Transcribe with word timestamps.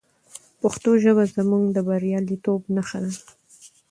پښتو 0.61 0.89
ژبه 1.03 1.23
زموږ 1.35 1.63
د 1.75 1.77
بریالیتوب 1.87 2.61
نښه 2.75 2.99
ده. 3.03 3.11